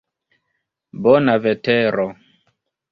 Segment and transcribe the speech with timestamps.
[1.09, 2.11] Bona vetero.